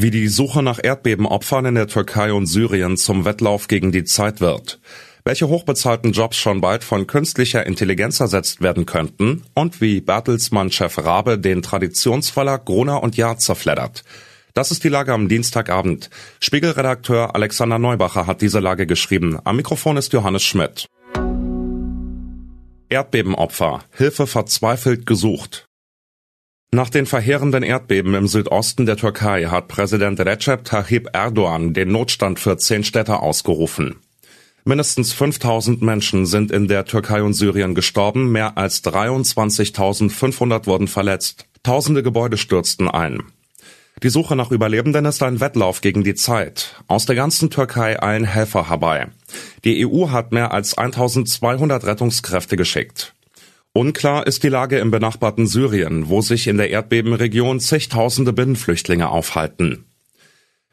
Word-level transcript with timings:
Wie 0.00 0.12
die 0.12 0.28
Suche 0.28 0.62
nach 0.62 0.78
Erdbebenopfern 0.80 1.66
in 1.66 1.74
der 1.74 1.88
Türkei 1.88 2.32
und 2.32 2.46
Syrien 2.46 2.96
zum 2.96 3.24
Wettlauf 3.24 3.66
gegen 3.66 3.90
die 3.90 4.04
Zeit 4.04 4.40
wird. 4.40 4.78
Welche 5.24 5.48
hochbezahlten 5.48 6.12
Jobs 6.12 6.36
schon 6.36 6.60
bald 6.60 6.84
von 6.84 7.08
künstlicher 7.08 7.66
Intelligenz 7.66 8.20
ersetzt 8.20 8.62
werden 8.62 8.86
könnten 8.86 9.42
und 9.54 9.80
wie 9.80 10.00
Bertelsmann-Chef 10.00 10.98
Rabe 10.98 11.36
den 11.36 11.62
Traditionsverlag 11.62 12.64
Gruner 12.64 13.02
und 13.02 13.16
Jahr 13.16 13.38
zerfleddert. 13.38 14.04
Das 14.54 14.70
ist 14.70 14.84
die 14.84 14.88
Lage 14.88 15.12
am 15.12 15.28
Dienstagabend. 15.28 16.10
Spiegelredakteur 16.38 17.34
Alexander 17.34 17.80
Neubacher 17.80 18.28
hat 18.28 18.40
diese 18.40 18.60
Lage 18.60 18.86
geschrieben. 18.86 19.40
Am 19.42 19.56
Mikrofon 19.56 19.96
ist 19.96 20.12
Johannes 20.12 20.44
Schmidt. 20.44 20.86
Erdbebenopfer. 22.88 23.80
Hilfe 23.96 24.28
verzweifelt 24.28 25.06
gesucht. 25.06 25.67
Nach 26.70 26.90
den 26.90 27.06
verheerenden 27.06 27.62
Erdbeben 27.62 28.14
im 28.14 28.26
Südosten 28.28 28.84
der 28.84 28.98
Türkei 28.98 29.46
hat 29.46 29.68
Präsident 29.68 30.20
Recep 30.20 30.64
Tayyip 30.64 31.08
Erdogan 31.14 31.72
den 31.72 31.90
Notstand 31.90 32.38
für 32.38 32.58
zehn 32.58 32.84
Städte 32.84 33.20
ausgerufen. 33.20 33.96
Mindestens 34.64 35.14
5000 35.14 35.80
Menschen 35.80 36.26
sind 36.26 36.50
in 36.50 36.68
der 36.68 36.84
Türkei 36.84 37.22
und 37.22 37.32
Syrien 37.32 37.74
gestorben, 37.74 38.30
mehr 38.32 38.58
als 38.58 38.84
23.500 38.84 40.66
wurden 40.66 40.88
verletzt, 40.88 41.46
tausende 41.62 42.02
Gebäude 42.02 42.36
stürzten 42.36 42.86
ein. 42.86 43.22
Die 44.02 44.10
Suche 44.10 44.36
nach 44.36 44.50
Überlebenden 44.50 45.06
ist 45.06 45.22
ein 45.22 45.40
Wettlauf 45.40 45.80
gegen 45.80 46.04
die 46.04 46.14
Zeit. 46.14 46.76
Aus 46.86 47.06
der 47.06 47.16
ganzen 47.16 47.48
Türkei 47.48 48.00
eilen 48.00 48.24
Helfer 48.24 48.68
herbei. 48.68 49.06
Die 49.64 49.86
EU 49.86 50.10
hat 50.10 50.32
mehr 50.32 50.52
als 50.52 50.76
1200 50.76 51.84
Rettungskräfte 51.84 52.58
geschickt. 52.58 53.14
Unklar 53.78 54.26
ist 54.26 54.42
die 54.42 54.48
Lage 54.48 54.80
im 54.80 54.90
benachbarten 54.90 55.46
Syrien, 55.46 56.08
wo 56.08 56.20
sich 56.20 56.48
in 56.48 56.56
der 56.56 56.70
Erdbebenregion 56.70 57.60
zigtausende 57.60 58.32
Binnenflüchtlinge 58.32 59.08
aufhalten. 59.08 59.84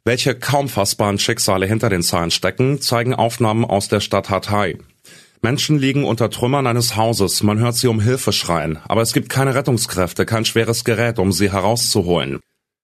Welche 0.04 0.34
kaum 0.34 0.68
fassbaren 0.70 1.20
Schicksale 1.20 1.68
hinter 1.68 1.90
den 1.90 2.02
Zahlen 2.02 2.32
stecken, 2.32 2.82
zeigen 2.82 3.14
Aufnahmen 3.14 3.64
aus 3.64 3.90
der 3.90 4.00
Stadt 4.00 4.32
Hatay. 4.32 4.80
Menschen 5.44 5.78
liegen 5.78 6.04
unter 6.04 6.32
Trümmern 6.32 6.66
eines 6.66 6.96
Hauses, 6.96 7.44
man 7.44 7.60
hört 7.60 7.76
sie 7.76 7.90
um 7.90 8.02
Hilfe 8.02 8.34
schreien, 8.34 8.80
aber 8.88 9.04
es 9.04 9.14
gibt 9.14 9.30
keine 9.30 9.54
Rettungskräfte, 9.54 10.26
kein 10.26 10.44
schweres 10.44 10.84
Gerät, 10.84 11.20
um 11.20 11.32
sie 11.32 11.52
herauszuholen. 11.52 12.40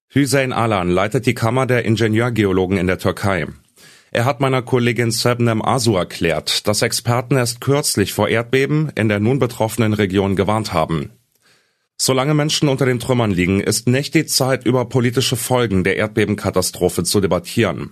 Hüseyin 0.09 0.53
Alan 0.53 0.91
leitet 0.91 1.25
die 1.25 1.33
Kammer 1.33 1.65
der 1.65 1.83
Ingenieurgeologen 1.83 2.77
in 2.77 2.85
der 2.85 2.99
Türkei. 2.99 3.47
Er 4.13 4.25
hat 4.25 4.41
meiner 4.41 4.61
Kollegin 4.61 5.11
Sebnem 5.11 5.63
Asu 5.63 5.95
erklärt, 5.95 6.67
dass 6.67 6.81
Experten 6.81 7.37
erst 7.37 7.61
kürzlich 7.61 8.11
vor 8.11 8.27
Erdbeben 8.27 8.91
in 8.95 9.07
der 9.07 9.21
nun 9.21 9.39
betroffenen 9.39 9.93
Region 9.93 10.35
gewarnt 10.35 10.73
haben. 10.73 11.11
Solange 11.95 12.33
Menschen 12.33 12.67
unter 12.67 12.85
den 12.85 12.99
Trümmern 12.99 13.31
liegen, 13.31 13.61
ist 13.61 13.87
nicht 13.87 14.13
die 14.13 14.25
Zeit, 14.25 14.65
über 14.65 14.83
politische 14.85 15.37
Folgen 15.37 15.85
der 15.85 15.95
Erdbebenkatastrophe 15.95 17.05
zu 17.05 17.21
debattieren. 17.21 17.91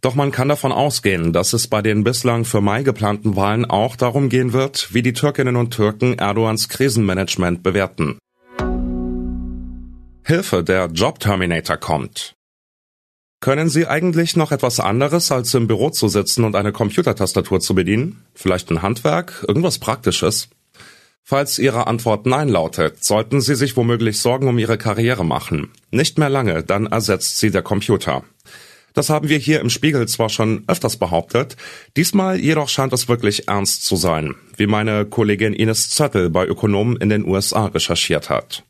Doch 0.00 0.14
man 0.14 0.30
kann 0.30 0.48
davon 0.48 0.72
ausgehen, 0.72 1.34
dass 1.34 1.52
es 1.52 1.66
bei 1.66 1.82
den 1.82 2.02
bislang 2.02 2.46
für 2.46 2.62
Mai 2.62 2.82
geplanten 2.82 3.36
Wahlen 3.36 3.66
auch 3.66 3.96
darum 3.96 4.30
gehen 4.30 4.54
wird, 4.54 4.94
wie 4.94 5.02
die 5.02 5.12
Türkinnen 5.12 5.56
und 5.56 5.74
Türken 5.74 6.14
Erdogans 6.14 6.70
Krisenmanagement 6.70 7.62
bewerten. 7.62 8.16
Hilfe, 10.24 10.64
der 10.64 10.86
Job 10.86 11.18
Terminator 11.18 11.76
kommt. 11.76 12.37
Können 13.40 13.68
Sie 13.68 13.86
eigentlich 13.86 14.34
noch 14.34 14.50
etwas 14.50 14.80
anderes, 14.80 15.30
als 15.30 15.54
im 15.54 15.68
Büro 15.68 15.90
zu 15.90 16.08
sitzen 16.08 16.44
und 16.44 16.56
eine 16.56 16.72
Computertastatur 16.72 17.60
zu 17.60 17.74
bedienen? 17.74 18.24
Vielleicht 18.34 18.70
ein 18.70 18.82
Handwerk? 18.82 19.44
Irgendwas 19.46 19.78
Praktisches? 19.78 20.48
Falls 21.22 21.58
Ihre 21.58 21.86
Antwort 21.86 22.26
Nein 22.26 22.48
lautet, 22.48 23.04
sollten 23.04 23.40
Sie 23.40 23.54
sich 23.54 23.76
womöglich 23.76 24.18
Sorgen 24.18 24.48
um 24.48 24.58
Ihre 24.58 24.76
Karriere 24.76 25.24
machen. 25.24 25.70
Nicht 25.92 26.18
mehr 26.18 26.30
lange, 26.30 26.64
dann 26.64 26.86
ersetzt 26.86 27.38
Sie 27.38 27.50
der 27.50 27.62
Computer. 27.62 28.24
Das 28.94 29.10
haben 29.10 29.28
wir 29.28 29.38
hier 29.38 29.60
im 29.60 29.70
Spiegel 29.70 30.08
zwar 30.08 30.30
schon 30.30 30.64
öfters 30.66 30.96
behauptet, 30.96 31.56
diesmal 31.96 32.40
jedoch 32.40 32.68
scheint 32.68 32.92
es 32.92 33.06
wirklich 33.08 33.46
ernst 33.46 33.84
zu 33.84 33.94
sein, 33.94 34.34
wie 34.56 34.66
meine 34.66 35.04
Kollegin 35.04 35.52
Ines 35.52 35.90
Zöttel 35.90 36.30
bei 36.30 36.44
Ökonomen 36.44 36.96
in 36.96 37.08
den 37.08 37.24
USA 37.24 37.66
recherchiert 37.66 38.30
hat. 38.30 38.64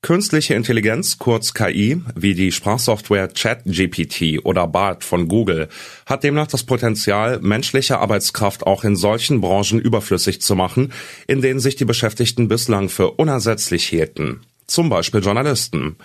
Künstliche 0.00 0.54
Intelligenz, 0.54 1.18
kurz 1.18 1.54
KI, 1.54 2.00
wie 2.14 2.34
die 2.34 2.52
Sprachsoftware 2.52 3.28
ChatGPT 3.28 4.44
oder 4.44 4.68
BART 4.68 5.02
von 5.02 5.26
Google, 5.26 5.68
hat 6.06 6.22
demnach 6.22 6.46
das 6.46 6.62
Potenzial, 6.62 7.40
menschliche 7.40 7.98
Arbeitskraft 7.98 8.64
auch 8.64 8.84
in 8.84 8.94
solchen 8.94 9.40
Branchen 9.40 9.80
überflüssig 9.80 10.40
zu 10.40 10.54
machen, 10.54 10.92
in 11.26 11.42
denen 11.42 11.58
sich 11.58 11.74
die 11.74 11.84
Beschäftigten 11.84 12.46
bislang 12.46 12.88
für 12.88 13.10
unersetzlich 13.12 13.86
hielten. 13.88 14.42
Zum 14.68 14.88
Beispiel 14.88 15.20
Journalisten. 15.20 15.96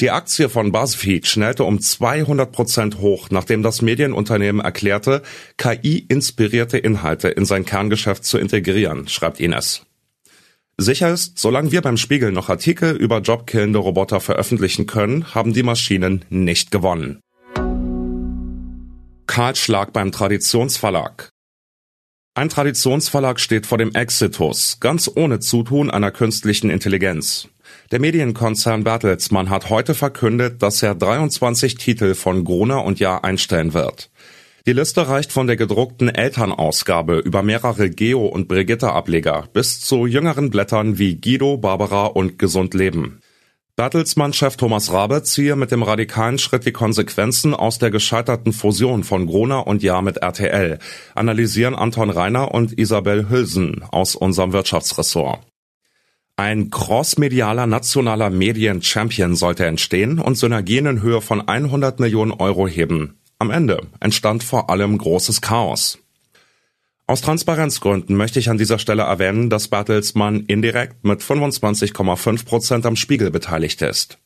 Die 0.00 0.10
Aktie 0.10 0.48
von 0.48 0.72
BuzzFeed 0.72 1.26
schnellte 1.28 1.62
um 1.64 1.80
200 1.80 2.50
Prozent 2.50 2.98
hoch, 2.98 3.28
nachdem 3.30 3.62
das 3.62 3.80
Medienunternehmen 3.80 4.60
erklärte, 4.60 5.22
KI-inspirierte 5.56 6.78
Inhalte 6.78 7.28
in 7.28 7.44
sein 7.44 7.64
Kerngeschäft 7.64 8.24
zu 8.24 8.38
integrieren, 8.38 9.06
schreibt 9.06 9.38
Ines. 9.38 9.85
Sicher 10.78 11.10
ist, 11.10 11.38
solange 11.38 11.72
wir 11.72 11.80
beim 11.80 11.96
Spiegel 11.96 12.32
noch 12.32 12.50
Artikel 12.50 12.94
über 12.94 13.20
jobkillende 13.20 13.78
Roboter 13.78 14.20
veröffentlichen 14.20 14.86
können, 14.86 15.34
haben 15.34 15.54
die 15.54 15.62
Maschinen 15.62 16.26
nicht 16.28 16.70
gewonnen. 16.70 17.20
Kahlschlag 19.26 19.94
beim 19.94 20.12
Traditionsverlag. 20.12 21.30
Ein 22.34 22.50
Traditionsverlag 22.50 23.40
steht 23.40 23.64
vor 23.64 23.78
dem 23.78 23.94
Exitus, 23.94 24.76
ganz 24.78 25.10
ohne 25.14 25.40
Zutun 25.40 25.90
einer 25.90 26.10
künstlichen 26.10 26.68
Intelligenz. 26.68 27.48
Der 27.90 27.98
Medienkonzern 27.98 28.84
Bertelsmann 28.84 29.48
hat 29.48 29.70
heute 29.70 29.94
verkündet, 29.94 30.62
dass 30.62 30.82
er 30.82 30.94
23 30.94 31.76
Titel 31.76 32.14
von 32.14 32.44
Gruner 32.44 32.84
und 32.84 33.00
Jahr 33.00 33.24
einstellen 33.24 33.72
wird. 33.72 34.10
Die 34.68 34.72
Liste 34.72 35.06
reicht 35.06 35.30
von 35.30 35.46
der 35.46 35.54
gedruckten 35.54 36.08
Elternausgabe 36.08 37.18
über 37.18 37.44
mehrere 37.44 37.88
Geo- 37.88 38.26
und 38.26 38.48
Brigitte-Ableger 38.48 39.44
bis 39.52 39.80
zu 39.80 40.06
jüngeren 40.06 40.50
Blättern 40.50 40.98
wie 40.98 41.20
Guido, 41.20 41.56
Barbara 41.56 42.06
und 42.06 42.36
Gesund 42.40 42.74
Leben. 42.74 43.20
Bertelsmann-Chef 43.76 44.56
Thomas 44.56 44.90
Rabe 44.90 45.22
ziehe 45.22 45.54
mit 45.54 45.70
dem 45.70 45.84
radikalen 45.84 46.38
Schritt 46.38 46.66
die 46.66 46.72
Konsequenzen 46.72 47.54
aus 47.54 47.78
der 47.78 47.92
gescheiterten 47.92 48.52
Fusion 48.52 49.04
von 49.04 49.26
Gruner 49.26 49.68
und 49.68 49.84
Jahr 49.84 50.02
mit 50.02 50.16
RTL, 50.16 50.80
analysieren 51.14 51.76
Anton 51.76 52.10
Reiner 52.10 52.52
und 52.52 52.76
Isabel 52.76 53.28
Hülsen 53.30 53.84
aus 53.84 54.16
unserem 54.16 54.52
Wirtschaftsressort. 54.52 55.46
Ein 56.34 56.70
crossmedialer 56.70 57.68
nationaler 57.68 58.30
Medien-Champion 58.30 59.36
sollte 59.36 59.64
entstehen 59.64 60.18
und 60.18 60.36
Synergien 60.36 60.86
in 60.86 61.02
Höhe 61.02 61.20
von 61.20 61.46
100 61.46 62.00
Millionen 62.00 62.32
Euro 62.32 62.66
heben. 62.66 63.20
Am 63.38 63.50
Ende 63.50 63.86
entstand 64.00 64.42
vor 64.42 64.70
allem 64.70 64.96
großes 64.96 65.42
Chaos. 65.42 65.98
Aus 67.06 67.20
Transparenzgründen 67.20 68.16
möchte 68.16 68.38
ich 68.38 68.48
an 68.48 68.56
dieser 68.56 68.78
Stelle 68.78 69.02
erwähnen, 69.02 69.50
dass 69.50 69.68
Bertelsmann 69.68 70.40
indirekt 70.46 71.04
mit 71.04 71.20
25,5 71.20 72.46
Prozent 72.46 72.86
am 72.86 72.96
Spiegel 72.96 73.30
beteiligt 73.30 73.82
ist. 73.82 74.18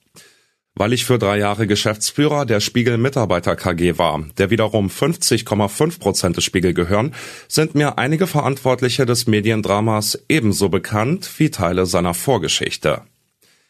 Weil 0.77 0.93
ich 0.93 1.05
für 1.05 1.19
drei 1.19 1.39
Jahre 1.39 1.67
Geschäftsführer 1.67 2.47
der 2.47 2.61
Spiegel 2.61 2.97
Mitarbeiter 2.97 3.57
KG 3.57 3.99
war, 3.99 4.25
der 4.39 4.51
wiederum 4.51 4.87
50,5 4.87 5.99
Prozent 5.99 6.37
des 6.37 6.45
Spiegel 6.45 6.73
gehören, 6.73 7.13
sind 7.49 7.75
mir 7.75 7.99
einige 7.99 8.29
Verantwortliche 8.29 9.07
des 9.07 9.27
Mediendramas 9.27 10.25
ebenso 10.29 10.69
bekannt 10.69 11.29
wie 11.39 11.51
Teile 11.51 11.85
seiner 11.85 12.15
Vorgeschichte. 12.15 13.03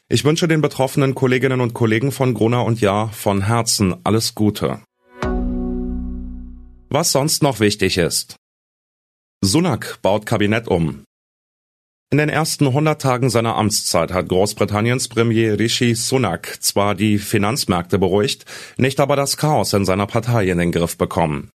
Ich 0.09 0.25
wünsche 0.25 0.49
den 0.49 0.61
betroffenen 0.61 1.15
Kolleginnen 1.15 1.63
und 1.63 1.73
Kollegen 1.73 2.13
von 2.13 2.35
Gruner 2.35 2.65
und 2.65 2.81
Jahr 2.81 3.11
von 3.11 3.43
Herzen 3.43 3.97
alles 4.05 4.35
Gute. 4.35 4.81
Was 6.93 7.13
sonst 7.13 7.45
noch 7.45 7.61
wichtig 7.61 7.99
ist. 7.99 8.35
Sunak 9.45 10.03
baut 10.03 10.27
Kabinett 10.27 10.67
um. 10.67 11.05
In 12.11 12.19
den 12.19 12.29
ersten 12.29 12.67
100 12.67 13.01
Tagen 13.01 13.31
seiner 13.31 13.55
Amtszeit 13.55 14.13
hat 14.13 14.29
Großbritanniens 14.29 15.07
Premier 15.07 15.57
Rishi 15.57 15.95
Sunak 15.95 16.61
zwar 16.61 16.97
die 16.97 17.19
Finanzmärkte 17.19 18.01
beruhigt, 18.01 18.45
nicht 18.77 18.99
aber 18.99 19.15
das 19.15 19.37
Chaos 19.37 19.73
in 19.73 19.85
seiner 19.85 20.09
Partei 20.09 20.49
in 20.51 20.59
den 20.59 20.73
Griff 20.73 20.99
bekommen. 20.99 21.51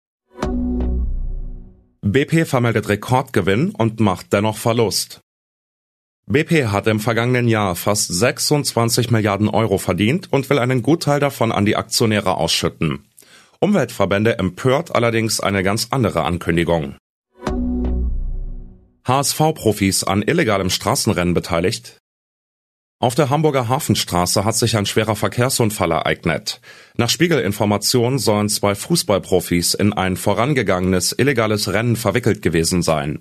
BP 2.01 2.45
vermeldet 2.45 2.87
Rekordgewinn 2.87 3.71
und 3.71 3.99
macht 3.99 4.31
dennoch 4.31 4.57
Verlust. 4.57 5.19
BP 6.27 6.67
hat 6.67 6.87
im 6.87 7.01
vergangenen 7.01 7.49
Jahr 7.49 7.75
fast 7.75 8.07
26 8.07 9.11
Milliarden 9.11 9.49
Euro 9.49 9.79
verdient 9.79 10.31
und 10.31 10.49
will 10.49 10.59
einen 10.59 10.81
Gutteil 10.81 11.19
davon 11.19 11.51
an 11.51 11.65
die 11.65 11.75
Aktionäre 11.75 12.37
ausschütten. 12.37 13.03
Umweltverbände 13.65 14.37
empört 14.37 14.93
allerdings 14.93 15.39
eine 15.39 15.63
ganz 15.63 15.87
andere 15.89 16.23
Ankündigung. 16.23 16.97
HSV-Profis 19.07 20.03
an 20.03 20.21
illegalem 20.21 20.69
Straßenrennen 20.69 21.33
beteiligt? 21.33 21.97
Auf 22.99 23.15
der 23.15 23.31
Hamburger 23.31 23.67
Hafenstraße 23.67 24.45
hat 24.45 24.55
sich 24.55 24.77
ein 24.77 24.85
schwerer 24.85 25.15
Verkehrsunfall 25.15 25.89
ereignet. 25.89 26.61
Nach 26.95 27.09
Spiegelinformationen 27.09 28.19
sollen 28.19 28.49
zwei 28.49 28.75
Fußballprofis 28.75 29.73
in 29.73 29.93
ein 29.93 30.15
vorangegangenes 30.15 31.13
illegales 31.17 31.73
Rennen 31.73 31.95
verwickelt 31.95 32.43
gewesen 32.43 32.83
sein. 32.83 33.19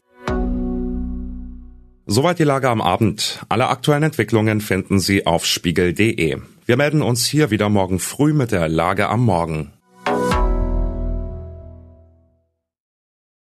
Soweit 2.05 2.39
die 2.39 2.45
Lage 2.45 2.69
am 2.69 2.83
Abend. 2.83 3.43
Alle 3.49 3.69
aktuellen 3.69 4.03
Entwicklungen 4.03 4.61
finden 4.61 5.01
Sie 5.01 5.27
auf 5.27 5.47
spiegel.de. 5.47 6.37
Wir 6.67 6.77
melden 6.77 7.01
uns 7.01 7.25
hier 7.25 7.51
wieder 7.51 7.71
morgen 7.71 7.99
früh 7.99 8.35
mit 8.35 8.53
der 8.53 8.69
Lage 8.69 9.09
am 9.09 9.25
Morgen. 9.25 9.73